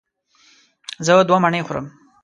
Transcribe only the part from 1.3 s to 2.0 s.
مڼې خورم.